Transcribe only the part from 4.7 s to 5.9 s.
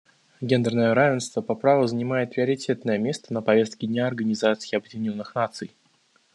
Объединенных Наций.